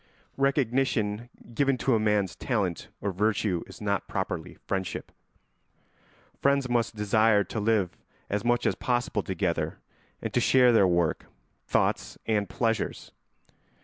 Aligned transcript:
Recognition 0.37 1.29
given 1.53 1.77
to 1.77 1.93
a 1.93 1.99
man's 1.99 2.35
talent 2.35 2.87
or 3.01 3.11
virtue 3.11 3.61
is 3.67 3.79
not 3.79 4.07
properly 4.07 4.55
friendship. 4.65 5.11
Friends 6.41 6.67
must 6.67 6.95
desire 6.95 7.43
to 7.43 7.59
live 7.59 7.95
as 8.27 8.43
much 8.43 8.65
as 8.65 8.73
possible 8.73 9.21
together 9.21 9.77
and 10.19 10.33
to 10.33 10.39
share 10.39 10.71
their 10.71 10.87
work, 10.87 11.27
thoughts, 11.67 12.17
and 12.25 12.49
pleasures. 12.49 13.11